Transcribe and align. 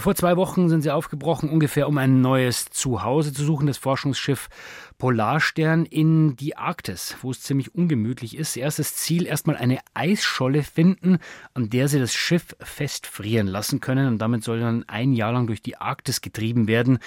Vor 0.00 0.14
zwei 0.14 0.36
Wochen 0.36 0.68
sind 0.68 0.82
sie 0.82 0.92
aufgebrochen, 0.92 1.50
ungefähr 1.50 1.88
um 1.88 1.98
ein 1.98 2.20
neues 2.20 2.66
Zuhause 2.66 3.32
zu 3.32 3.44
suchen. 3.44 3.66
Das 3.66 3.78
Forschungsschiff 3.78 4.48
Polarstern 4.98 5.86
in 5.86 6.34
die 6.34 6.56
Arktis, 6.56 7.16
wo 7.22 7.30
es 7.30 7.40
ziemlich 7.40 7.74
ungemütlich 7.74 8.36
ist. 8.36 8.56
Erstes 8.56 8.96
Ziel, 8.96 9.26
erstmal 9.26 9.56
eine 9.56 9.78
Eisscholle 9.94 10.64
finden, 10.64 11.18
an 11.54 11.70
der 11.70 11.86
sie 11.86 12.00
das 12.00 12.14
Schiff 12.14 12.56
festfrieren 12.60 13.46
lassen 13.46 13.80
können. 13.80 14.08
Und 14.08 14.18
damit 14.18 14.42
soll 14.42 14.58
dann 14.60 14.84
ein 14.88 15.12
Jahr 15.12 15.32
lang 15.32 15.46
durch 15.46 15.62
die 15.62 15.76
Arktis 15.76 16.20
getrieben 16.20 16.66
werden, 16.66 16.98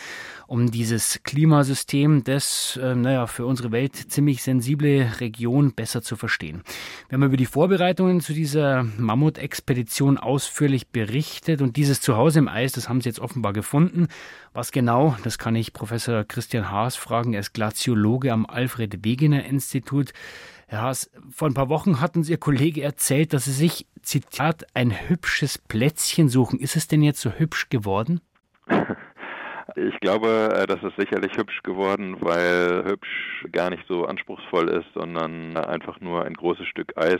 um 0.47 0.71
dieses 0.71 1.21
Klimasystem, 1.23 2.23
das, 2.23 2.79
äh, 2.81 2.95
naja, 2.95 3.27
für 3.27 3.45
unsere 3.45 3.73
Welt 3.73 3.95
ziemlich 3.95 4.41
sensible 4.41 5.11
Region 5.19 5.73
besser 5.73 6.01
zu 6.01 6.15
verstehen. 6.15 6.63
Wir 7.09 7.17
haben 7.17 7.23
über 7.23 7.37
die 7.37 7.45
Vorbereitungen 7.45 8.21
zu 8.21 8.33
dieser 8.33 8.83
Mammut-Expedition 8.83 10.17
ausführlich 10.17 10.89
berichtet 10.89 11.61
und 11.61 11.75
dieses 11.75 11.99
Zuhause 11.99 12.39
im 12.39 12.47
Eis, 12.47 12.71
das 12.81 12.89
haben 12.89 13.01
sie 13.01 13.09
jetzt 13.09 13.19
offenbar 13.19 13.53
gefunden. 13.53 14.07
Was 14.53 14.71
genau, 14.71 15.15
das 15.23 15.37
kann 15.37 15.55
ich 15.55 15.71
Professor 15.71 16.23
Christian 16.23 16.71
Haas 16.71 16.95
fragen. 16.95 17.33
Er 17.33 17.41
ist 17.41 17.53
Glaziologe 17.53 18.33
am 18.33 18.47
Alfred 18.47 19.05
Wegener 19.05 19.45
Institut. 19.45 20.13
Herr 20.67 20.81
Haas, 20.81 21.11
vor 21.29 21.47
ein 21.47 21.53
paar 21.53 21.69
Wochen 21.69 22.01
hat 22.01 22.15
uns 22.15 22.27
Ihr 22.27 22.37
Kollege 22.37 22.81
erzählt, 22.81 23.33
dass 23.33 23.45
Sie 23.45 23.51
sich, 23.51 23.85
Zitat, 24.01 24.65
ein 24.73 25.09
hübsches 25.09 25.59
Plätzchen 25.59 26.27
suchen. 26.27 26.59
Ist 26.59 26.75
es 26.75 26.87
denn 26.87 27.03
jetzt 27.03 27.21
so 27.21 27.29
hübsch 27.29 27.69
geworden? 27.69 28.19
Ich 29.75 29.99
glaube, 29.99 30.53
äh, 30.55 30.65
das 30.67 30.83
ist 30.83 30.97
sicherlich 30.97 31.31
hübsch 31.37 31.61
geworden, 31.63 32.17
weil 32.19 32.83
hübsch 32.85 33.45
gar 33.51 33.69
nicht 33.69 33.83
so 33.87 34.05
anspruchsvoll 34.05 34.69
ist, 34.69 34.87
sondern 34.93 35.55
einfach 35.57 35.99
nur 36.01 36.25
ein 36.25 36.33
großes 36.33 36.67
Stück 36.67 36.97
Eis 36.97 37.19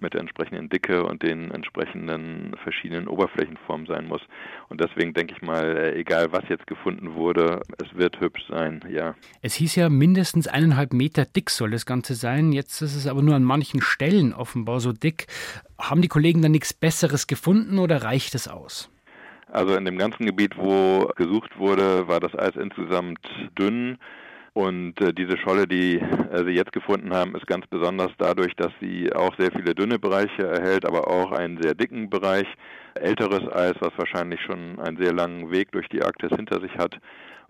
mit 0.00 0.14
der 0.14 0.20
entsprechenden 0.20 0.68
Dicke 0.68 1.04
und 1.04 1.22
den 1.22 1.50
entsprechenden 1.50 2.54
verschiedenen 2.62 3.08
Oberflächenformen 3.08 3.86
sein 3.86 4.06
muss. 4.06 4.20
Und 4.68 4.80
deswegen 4.80 5.14
denke 5.14 5.34
ich 5.34 5.42
mal, 5.42 5.76
äh, 5.76 5.98
egal 5.98 6.32
was 6.32 6.44
jetzt 6.48 6.66
gefunden 6.66 7.14
wurde, 7.14 7.60
es 7.82 7.96
wird 7.96 8.20
hübsch 8.20 8.44
sein, 8.48 8.84
ja. 8.90 9.14
Es 9.42 9.54
hieß 9.54 9.76
ja, 9.76 9.88
mindestens 9.88 10.48
eineinhalb 10.48 10.92
Meter 10.92 11.24
dick 11.24 11.50
soll 11.50 11.70
das 11.70 11.86
Ganze 11.86 12.14
sein. 12.14 12.52
Jetzt 12.52 12.82
ist 12.82 12.94
es 12.94 13.06
aber 13.06 13.22
nur 13.22 13.34
an 13.34 13.44
manchen 13.44 13.80
Stellen 13.80 14.32
offenbar 14.32 14.80
so 14.80 14.92
dick. 14.92 15.26
Haben 15.78 16.02
die 16.02 16.08
Kollegen 16.08 16.42
da 16.42 16.48
nichts 16.48 16.72
Besseres 16.74 17.26
gefunden 17.26 17.78
oder 17.78 18.02
reicht 18.02 18.34
es 18.34 18.48
aus? 18.48 18.90
Also 19.50 19.76
in 19.76 19.84
dem 19.84 19.98
ganzen 19.98 20.26
Gebiet, 20.26 20.56
wo 20.56 21.08
gesucht 21.16 21.58
wurde, 21.58 22.08
war 22.08 22.20
das 22.20 22.36
Eis 22.36 22.56
insgesamt 22.56 23.20
dünn. 23.58 23.98
Und 24.54 24.98
äh, 25.02 25.12
diese 25.12 25.36
Scholle, 25.36 25.68
die 25.68 25.98
äh, 25.98 26.44
Sie 26.44 26.52
jetzt 26.52 26.72
gefunden 26.72 27.12
haben, 27.12 27.34
ist 27.36 27.46
ganz 27.46 27.66
besonders 27.66 28.10
dadurch, 28.16 28.56
dass 28.56 28.72
sie 28.80 29.12
auch 29.12 29.36
sehr 29.36 29.52
viele 29.52 29.74
dünne 29.74 29.98
Bereiche 29.98 30.46
erhält, 30.46 30.86
aber 30.86 31.08
auch 31.08 31.32
einen 31.32 31.60
sehr 31.60 31.74
dicken 31.74 32.08
Bereich. 32.08 32.46
Älteres 32.94 33.46
Eis, 33.52 33.74
was 33.80 33.92
wahrscheinlich 33.98 34.40
schon 34.40 34.80
einen 34.80 34.96
sehr 34.96 35.12
langen 35.12 35.50
Weg 35.50 35.72
durch 35.72 35.88
die 35.90 36.02
Arktis 36.02 36.30
hinter 36.34 36.58
sich 36.60 36.74
hat. 36.78 36.98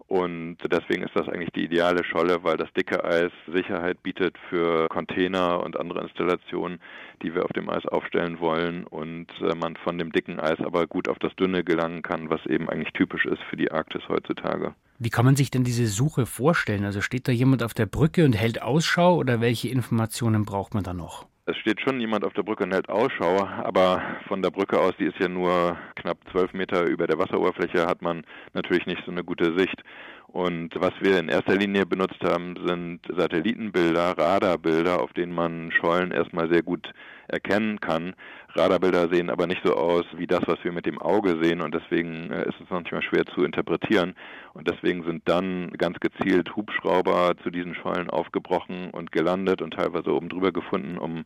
Und 0.09 0.59
deswegen 0.71 1.03
ist 1.03 1.17
das 1.17 1.29
eigentlich 1.29 1.51
die 1.51 1.65
ideale 1.65 2.05
Scholle, 2.05 2.45
weil 2.45 2.57
das 2.57 2.73
dicke 2.75 3.05
Eis 3.05 3.33
Sicherheit 3.53 4.03
bietet 4.05 4.37
für 4.49 4.89
Container 4.89 5.63
und 5.65 5.79
andere 5.79 6.03
Installationen, 6.03 6.81
die 7.23 7.35
wir 7.35 7.45
auf 7.45 7.53
dem 7.53 7.69
Eis 7.69 7.85
aufstellen 7.87 8.39
wollen 8.39 8.85
und 8.85 9.27
äh, 9.41 9.57
man 9.57 9.77
von 9.77 9.99
dem 9.99 10.13
dicken 10.13 10.39
Eis 10.39 10.61
aber 10.61 10.87
gut 10.87 11.09
auf 11.09 11.19
das 11.19 11.35
dünne 11.35 11.65
gelangen 11.65 12.03
kann, 12.03 12.31
was 12.31 12.45
eben 12.47 12.69
eigentlich 12.69 12.93
typisch 12.93 13.27
ist 13.27 13.43
für 13.51 13.57
die 13.57 13.73
Arktis 13.73 14.03
heutzutage. 14.09 14.75
Wie 14.99 15.11
kann 15.11 15.25
man 15.25 15.37
sich 15.37 15.51
denn 15.51 15.65
diese 15.65 15.87
Suche 15.89 16.25
vorstellen? 16.25 16.85
Also 16.85 17.01
steht 17.01 17.27
da 17.27 17.33
jemand 17.33 17.65
auf 17.65 17.75
der 17.75 17.87
Brücke 17.87 18.25
und 18.25 18.35
hält 18.35 18.63
Ausschau 18.63 19.17
oder 19.17 19.41
welche 19.41 19.69
Informationen 19.69 20.45
braucht 20.45 20.73
man 20.73 20.85
da 20.85 20.95
noch? 20.95 21.27
Es 21.49 21.57
steht 21.59 21.81
schon 21.81 22.01
jemand 22.01 22.25
auf 22.25 22.33
der 22.33 22.43
Brücke 22.43 22.65
und 22.65 22.75
hält 22.75 22.89
Ausschau, 22.89 23.47
aber 23.47 24.03
von 24.27 24.43
der 24.43 24.51
Brücke 24.51 24.81
aus, 24.81 24.95
die 24.99 25.05
ist 25.05 25.21
ja 25.21 25.29
nur 25.29 25.79
knapp 25.95 26.19
zwölf 26.33 26.53
Meter 26.53 26.83
über 26.87 27.07
der 27.07 27.21
Wasseroberfläche, 27.21 27.87
hat 27.87 28.03
man 28.03 28.25
natürlich 28.53 28.85
nicht 28.87 29.05
so 29.05 29.13
eine 29.13 29.23
gute 29.23 29.57
Sicht. 29.57 29.81
Und 30.27 30.71
was 30.75 30.93
wir 31.01 31.21
in 31.21 31.29
erster 31.29 31.55
Linie 31.55 31.87
benutzt 31.87 32.21
haben, 32.25 32.57
sind 32.67 33.01
Satellitenbilder, 33.17 34.19
Radarbilder, 34.19 35.01
auf 35.01 35.13
denen 35.13 35.33
man 35.33 35.71
Schollen 35.71 36.11
erstmal 36.11 36.51
sehr 36.51 36.63
gut 36.63 36.91
erkennen 37.29 37.81
kann. 37.81 38.15
Radarbilder 38.55 39.09
sehen 39.09 39.31
aber 39.31 39.47
nicht 39.47 39.63
so 39.65 39.75
aus 39.75 40.05
wie 40.17 40.27
das, 40.27 40.43
was 40.47 40.63
wir 40.63 40.73
mit 40.73 40.87
dem 40.87 41.01
Auge 41.01 41.39
sehen 41.43 41.61
und 41.61 41.75
deswegen 41.75 42.31
äh, 42.31 42.49
ist 42.49 42.61
es 42.61 42.71
manchmal 42.71 43.03
schwer 43.03 43.25
zu 43.27 43.45
interpretieren. 43.45 44.15
Und 44.55 44.69
deswegen 44.69 45.05
sind 45.05 45.29
dann 45.29 45.71
ganz 45.73 45.99
gezielt 46.01 46.57
Hubschrauber 46.57 47.35
zu 47.43 47.51
diesen 47.51 47.75
Schollen 47.75 48.09
aufgebrochen 48.11 48.91
und 48.91 49.13
gelandet 49.13 49.61
und 49.63 49.75
teilweise 49.75 50.15
oben 50.15 50.29
drüber 50.29 50.53
gefunden, 50.53 50.99
um 50.99 51.25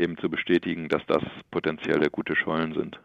eben 0.00 0.16
zu 0.18 0.28
bestätigen, 0.28 0.88
dass 0.88 1.02
das 1.06 1.22
potenzielle 1.50 2.10
gute 2.10 2.34
Schollen 2.34 2.74
sind. 2.74 2.98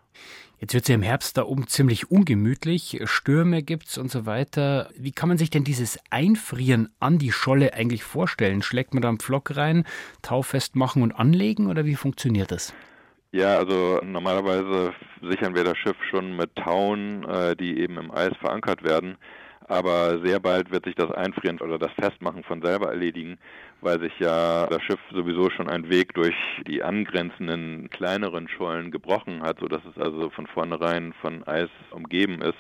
Jetzt 0.59 0.73
wird 0.73 0.83
es 0.83 0.87
ja 0.87 0.95
im 0.95 1.01
Herbst 1.01 1.37
da 1.37 1.43
oben 1.43 1.67
ziemlich 1.67 2.09
ungemütlich, 2.09 3.01
Stürme 3.03 3.61
gibt 3.61 3.87
es 3.87 3.97
und 3.97 4.09
so 4.09 4.25
weiter. 4.25 4.89
Wie 4.97 5.11
kann 5.11 5.27
man 5.27 5.37
sich 5.37 5.49
denn 5.49 5.65
dieses 5.65 5.99
Einfrieren 6.09 6.89
an 6.99 7.17
die 7.17 7.33
Scholle 7.33 7.73
eigentlich 7.73 8.03
vorstellen? 8.03 8.61
Schlägt 8.61 8.93
man 8.93 9.01
da 9.01 9.09
einen 9.09 9.19
Pflock 9.19 9.57
rein, 9.57 9.85
taufest 10.21 10.77
machen 10.77 11.03
und 11.03 11.11
anlegen 11.11 11.67
oder 11.67 11.85
wie 11.85 11.95
funktioniert 11.95 12.51
das? 12.51 12.73
Ja, 13.33 13.57
also 13.57 13.99
normalerweise 14.01 14.93
sichern 15.21 15.55
wir 15.55 15.65
das 15.65 15.77
Schiff 15.77 15.97
schon 16.09 16.37
mit 16.37 16.55
Tauen, 16.55 17.25
äh, 17.25 17.55
die 17.57 17.77
eben 17.79 17.97
im 17.97 18.11
Eis 18.11 18.31
verankert 18.39 18.83
werden 18.83 19.17
aber 19.67 20.19
sehr 20.23 20.39
bald 20.39 20.71
wird 20.71 20.85
sich 20.85 20.95
das 20.95 21.11
Einfrieren 21.11 21.59
oder 21.59 21.79
das 21.79 21.91
Festmachen 21.93 22.43
von 22.43 22.61
selber 22.61 22.89
erledigen, 22.89 23.37
weil 23.81 23.99
sich 23.99 24.17
ja 24.19 24.67
das 24.67 24.81
Schiff 24.83 24.99
sowieso 25.11 25.49
schon 25.49 25.69
einen 25.69 25.89
Weg 25.89 26.13
durch 26.13 26.35
die 26.67 26.83
angrenzenden 26.83 27.89
kleineren 27.89 28.47
Schollen 28.47 28.91
gebrochen 28.91 29.41
hat, 29.41 29.59
sodass 29.59 29.81
es 29.85 30.01
also 30.01 30.29
von 30.29 30.47
vornherein 30.47 31.13
von 31.21 31.43
Eis 31.47 31.69
umgeben 31.91 32.41
ist. 32.41 32.57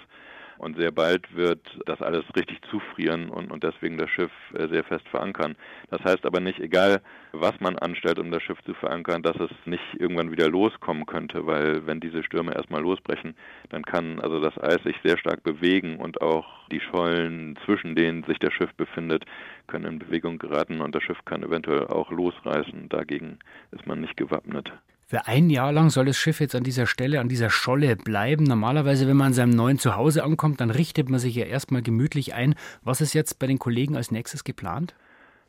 Und 0.57 0.77
sehr 0.77 0.91
bald 0.91 1.35
wird 1.35 1.61
das 1.85 2.01
alles 2.01 2.23
richtig 2.35 2.59
zufrieren 2.69 3.29
und, 3.29 3.51
und 3.51 3.63
deswegen 3.63 3.97
das 3.97 4.09
Schiff 4.09 4.31
äh, 4.53 4.67
sehr 4.67 4.83
fest 4.83 5.07
verankern. 5.09 5.55
Das 5.89 6.03
heißt 6.03 6.25
aber 6.25 6.39
nicht, 6.39 6.59
egal 6.59 7.01
was 7.31 7.59
man 7.59 7.77
anstellt, 7.77 8.19
um 8.19 8.31
das 8.31 8.43
Schiff 8.43 8.61
zu 8.63 8.73
verankern, 8.73 9.21
dass 9.21 9.35
es 9.37 9.51
nicht 9.65 9.83
irgendwann 9.99 10.31
wieder 10.31 10.49
loskommen 10.49 11.05
könnte, 11.05 11.45
weil 11.45 11.85
wenn 11.85 11.99
diese 11.99 12.23
Stürme 12.23 12.53
erstmal 12.53 12.81
losbrechen, 12.81 13.35
dann 13.69 13.83
kann 13.83 14.19
also 14.19 14.39
das 14.39 14.57
Eis 14.57 14.81
sich 14.83 14.95
sehr 15.03 15.17
stark 15.17 15.43
bewegen 15.43 15.97
und 15.97 16.21
auch 16.21 16.67
die 16.69 16.79
Schollen, 16.79 17.57
zwischen 17.65 17.95
denen 17.95 18.23
sich 18.23 18.39
das 18.39 18.53
Schiff 18.53 18.73
befindet, 18.75 19.25
können 19.67 19.85
in 19.85 19.99
Bewegung 19.99 20.37
geraten 20.39 20.81
und 20.81 20.95
das 20.95 21.03
Schiff 21.03 21.23
kann 21.25 21.43
eventuell 21.43 21.87
auch 21.87 22.11
losreißen. 22.11 22.89
Dagegen 22.89 23.39
ist 23.71 23.85
man 23.85 24.01
nicht 24.01 24.17
gewappnet. 24.17 24.71
Für 25.07 25.27
ein 25.27 25.51
Jahr 25.51 25.71
lang 25.71 25.91
soll 25.91 26.05
das 26.05 26.17
Schiff 26.17 26.39
jetzt 26.39 26.55
an 26.55 26.63
dieser 26.63 26.87
Stelle, 26.87 27.19
an 27.19 27.29
dieser 27.29 27.51
Scholle 27.51 27.95
bleiben. 27.95 28.43
Normalerweise, 28.43 29.07
wenn 29.07 29.17
man 29.17 29.27
an 29.27 29.33
seinem 29.33 29.51
neuen 29.51 29.77
Zuhause 29.77 30.23
ankommt, 30.23 30.61
dann 30.61 30.71
richtet 30.71 31.09
man 31.09 31.19
sich 31.19 31.35
ja 31.35 31.45
erstmal 31.45 31.83
gemütlich 31.83 32.33
ein. 32.33 32.55
Was 32.81 33.01
ist 33.01 33.13
jetzt 33.13 33.37
bei 33.37 33.45
den 33.45 33.59
Kollegen 33.59 33.95
als 33.95 34.09
nächstes 34.09 34.43
geplant? 34.43 34.95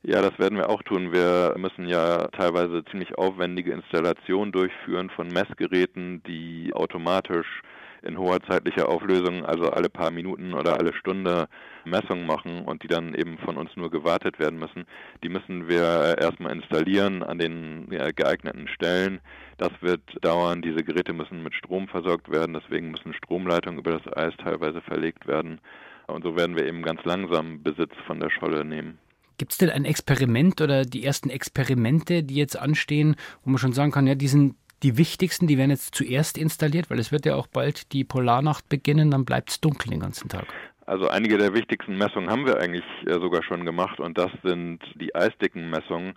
Ja, 0.03 0.21
das 0.21 0.39
werden 0.39 0.59
wir 0.59 0.69
auch 0.69 0.83
tun. 0.83 1.11
Wir 1.11 1.55
müssen 1.57 1.89
ja 1.89 2.29
teilweise 2.29 2.85
ziemlich 2.91 3.17
aufwendige 3.17 3.73
Installationen 3.73 4.53
durchführen 4.53 5.09
von 5.09 5.29
Messgeräten, 5.29 6.23
die 6.25 6.73
automatisch 6.75 7.63
in 8.07 8.19
hoher 8.19 8.41
zeitlicher 8.43 8.89
Auflösung, 8.89 9.45
also 9.45 9.71
alle 9.71 9.89
paar 9.89 10.11
Minuten 10.11 10.55
oder 10.55 10.79
alle 10.79 10.95
Stunde 10.95 11.49
Messungen 11.85 12.27
machen 12.27 12.65
und 12.65 12.83
die 12.83 12.89
dann 12.89 13.15
eben 13.15 13.39
von 13.39 13.57
uns 13.57 13.71
nur 13.77 13.91
gewartet 13.91 14.39
werden 14.39 14.59
müssen. 14.59 14.87
Die 15.23 15.29
müssen 15.29 15.69
wir 15.69 16.17
erstmal 16.19 16.53
installieren 16.53 17.23
an 17.23 17.39
den 17.39 17.89
geeigneten 17.89 18.69
Stellen. 18.69 19.21
Das 19.59 19.71
wird 19.81 20.03
dauern. 20.23 20.63
Diese 20.63 20.85
Geräte 20.85 21.13
müssen 21.13 21.43
mit 21.43 21.55
Strom 21.55 21.89
versorgt 21.89 22.31
werden, 22.31 22.55
deswegen 22.55 22.91
müssen 22.91 23.15
Stromleitungen 23.15 23.81
über 23.81 23.99
das 23.99 24.17
Eis 24.17 24.35
teilweise 24.37 24.81
verlegt 24.81 25.27
werden. 25.27 25.61
Und 26.07 26.23
so 26.25 26.37
werden 26.37 26.57
wir 26.57 26.67
eben 26.67 26.83
ganz 26.83 27.05
langsam 27.05 27.63
Besitz 27.63 27.93
von 28.07 28.21
der 28.21 28.31
Scholle 28.31 28.65
nehmen. 28.65 28.99
Gibt 29.39 29.53
es 29.53 29.59
denn 29.59 29.71
ein 29.71 29.85
Experiment 29.85 30.61
oder 30.61 30.85
die 30.85 31.05
ersten 31.05 31.29
Experimente, 31.29 32.23
die 32.23 32.37
jetzt 32.37 32.59
anstehen, 32.59 33.17
wo 33.45 33.51
man 33.51 33.59
schon 33.59 33.73
sagen 33.73 33.91
kann, 33.91 34.07
ja, 34.07 34.15
die 34.15 34.29
sind 34.29 34.55
die 34.83 34.99
wichtigsten, 34.99 35.47
die 35.47 35.59
werden 35.59 35.71
jetzt 35.71 35.95
zuerst 35.95 36.39
installiert, 36.39 36.91
weil 36.91 36.99
es 36.99 37.13
wird 37.13 37.27
ja 37.27 37.35
auch 37.35 37.47
bald 37.47 37.93
die 37.93 38.05
Polarnacht 38.05 38.69
beginnen, 38.69 39.11
dann 39.11 39.25
bleibt 39.25 39.51
es 39.51 39.61
dunkel 39.61 39.91
den 39.91 40.01
ganzen 40.01 40.29
Tag. 40.29 40.47
Also 40.87 41.09
einige 41.09 41.37
der 41.37 41.53
wichtigsten 41.53 41.97
Messungen 41.97 42.31
haben 42.31 42.47
wir 42.47 42.59
eigentlich 42.59 42.85
äh, 43.07 43.15
sogar 43.15 43.43
schon 43.43 43.65
gemacht 43.65 43.99
und 43.99 44.17
das 44.17 44.31
sind 44.45 44.79
die 44.95 45.15
Eisdickenmessungen, 45.15 46.15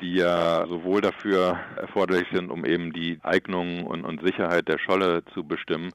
die 0.00 0.14
ja 0.14 0.66
sowohl 0.66 1.00
dafür 1.00 1.58
erforderlich 1.76 2.26
sind, 2.32 2.50
um 2.50 2.64
eben 2.64 2.92
die 2.92 3.18
Eignung 3.22 3.86
und, 3.86 4.04
und 4.04 4.24
Sicherheit 4.24 4.68
der 4.68 4.78
Scholle 4.78 5.22
zu 5.34 5.44
bestimmen, 5.44 5.90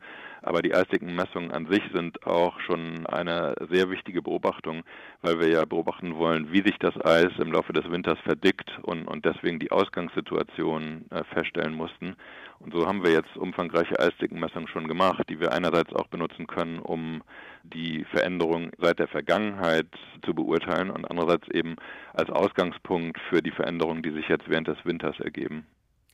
Aber 0.47 0.61
die 0.61 0.75
Eisdickenmessungen 0.75 1.51
an 1.51 1.65
sich 1.65 1.81
sind 1.91 2.23
auch 2.27 2.59
schon 2.59 3.07
eine 3.07 3.55
sehr 3.71 3.89
wichtige 3.89 4.21
Beobachtung, 4.21 4.83
weil 5.23 5.39
wir 5.39 5.49
ja 5.49 5.65
beobachten 5.65 6.17
wollen, 6.17 6.51
wie 6.53 6.61
sich 6.61 6.77
das 6.77 6.95
Eis 7.03 7.31
im 7.39 7.51
Laufe 7.51 7.73
des 7.73 7.89
Winters 7.89 8.19
verdickt 8.19 8.77
und, 8.83 9.07
und 9.07 9.25
deswegen 9.25 9.57
die 9.57 9.71
Ausgangssituation 9.71 11.05
äh, 11.09 11.23
feststellen 11.33 11.73
mussten. 11.73 12.15
Und 12.59 12.75
so 12.75 12.85
haben 12.85 13.03
wir 13.03 13.11
jetzt 13.11 13.35
umfangreiche 13.35 13.99
Eisdickenmessungen 13.99 14.67
schon 14.67 14.87
gemacht, 14.87 15.23
die 15.29 15.39
wir 15.39 15.51
einerseits 15.51 15.93
auch 15.93 16.07
benutzen 16.07 16.45
können, 16.45 16.77
um 16.77 17.23
die 17.63 18.05
Veränderung 18.11 18.69
seit 18.77 18.99
der 18.99 19.07
Vergangenheit 19.07 19.87
zu 20.23 20.35
beurteilen 20.35 20.91
und 20.91 21.09
andererseits 21.09 21.47
eben 21.49 21.75
als 22.13 22.29
Ausgangspunkt 22.29 23.19
für 23.29 23.41
die 23.41 23.51
Veränderungen, 23.95 24.03
die 24.03 24.11
sich 24.11 24.29
jetzt 24.29 24.49
während 24.49 24.67
des 24.67 24.77
Winters 24.85 25.19
ergeben. 25.19 25.65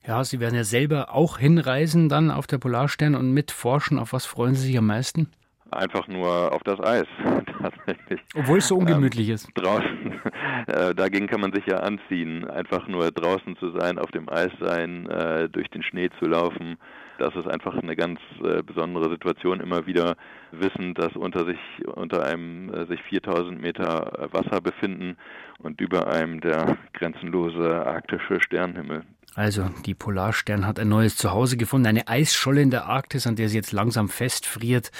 Ja, 0.06 0.24
Sie 0.24 0.40
werden 0.40 0.56
ja 0.56 0.64
selber 0.64 1.14
auch 1.14 1.38
hinreisen 1.38 2.08
dann 2.08 2.30
auf 2.30 2.46
der 2.46 2.58
Polarstern 2.58 3.14
und 3.14 3.32
mitforschen. 3.32 3.98
Auf 3.98 4.12
was 4.12 4.26
freuen 4.26 4.54
Sie 4.54 4.66
sich 4.66 4.78
am 4.78 4.86
meisten? 4.86 5.28
Einfach 5.72 6.06
nur 6.08 6.52
auf 6.52 6.62
das 6.64 6.80
Eis, 6.80 7.06
tatsächlich. 7.60 8.20
Obwohl 8.34 8.58
es 8.58 8.68
so 8.68 8.76
ungemütlich 8.76 9.28
ähm, 9.28 9.34
ist. 9.34 9.48
Draußen, 9.54 10.20
äh, 10.66 10.94
dagegen 10.94 11.26
kann 11.26 11.40
man 11.40 11.52
sich 11.52 11.66
ja 11.66 11.78
anziehen. 11.78 12.48
Einfach 12.48 12.86
nur 12.88 13.10
draußen 13.10 13.56
zu 13.56 13.70
sein, 13.78 13.98
auf 13.98 14.10
dem 14.10 14.28
Eis 14.28 14.52
sein, 14.60 15.08
äh, 15.08 15.48
durch 15.48 15.68
den 15.68 15.82
Schnee 15.82 16.10
zu 16.18 16.26
laufen. 16.26 16.76
Das 17.18 17.34
ist 17.36 17.46
einfach 17.46 17.76
eine 17.76 17.94
ganz 17.94 18.20
äh, 18.42 18.62
besondere 18.62 19.10
Situation. 19.10 19.60
Immer 19.60 19.86
wieder 19.86 20.16
wissen, 20.50 20.94
dass 20.94 21.14
unter 21.14 21.44
sich, 21.46 21.58
unter 21.86 22.24
einem 22.24 22.72
äh, 22.72 22.86
sich 22.86 23.02
4000 23.02 23.60
Meter 23.60 24.28
Wasser 24.32 24.60
befinden 24.60 25.16
und 25.58 25.80
über 25.80 26.08
einem 26.12 26.40
der 26.40 26.76
grenzenlose 26.94 27.86
arktische 27.86 28.40
Sternenhimmel. 28.40 29.04
Also, 29.34 29.70
die 29.86 29.94
Polarstern 29.94 30.66
hat 30.66 30.78
ein 30.78 30.88
neues 30.88 31.16
Zuhause 31.16 31.56
gefunden, 31.56 31.86
eine 31.86 32.06
Eisscholle 32.06 32.60
in 32.60 32.70
der 32.70 32.84
Arktis, 32.84 33.26
an 33.26 33.34
der 33.34 33.48
sie 33.48 33.56
jetzt 33.56 33.72
langsam 33.72 34.10
festfriert. 34.10 34.90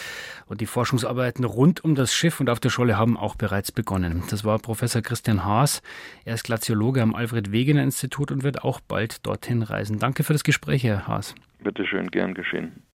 Und 0.47 0.63
die 0.63 0.67
Forschungsarbeiten 0.67 1.45
rund 1.45 1.85
um 1.85 1.95
das 1.95 2.15
Schiff 2.15 2.41
und 2.41 2.49
auf 2.49 2.59
der 2.59 2.71
Scholle 2.71 2.97
haben 2.97 3.19
auch 3.19 3.35
bereits 3.35 3.73
begonnen. 3.73 4.23
Das 4.31 4.45
war 4.45 4.59
Professor 4.59 5.03
Christian 5.03 5.45
Haas. 5.45 5.83
Er 6.25 6.35
ist 6.35 6.45
Glaziologe 6.45 7.03
am 7.03 7.15
Alfred 7.15 7.53
Wegener 7.53 7.83
Institut 7.83 8.33
und 8.33 8.43
wird 8.43 8.65
auch 8.65 8.81
bald 8.81 9.27
dorthin 9.27 9.63
reisen. 9.63 9.99
Danke 9.99 10.25
für 10.25 10.33
das 10.33 10.45
Gespräch, 10.45 10.83
Herr 10.85 11.07
Haas. 11.07 11.35
Bitte 11.63 11.87
schön, 11.87 12.11
gern 12.11 12.35
geschehen. 12.35 12.83